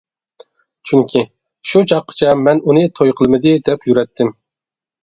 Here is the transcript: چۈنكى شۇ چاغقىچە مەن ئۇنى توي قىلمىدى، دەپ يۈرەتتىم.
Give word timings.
چۈنكى 0.91 1.21
شۇ 1.73 1.83
چاغقىچە 1.93 2.35
مەن 2.49 2.63
ئۇنى 2.65 2.85
توي 2.99 3.17
قىلمىدى، 3.21 3.57
دەپ 3.71 3.89
يۈرەتتىم. 3.93 4.35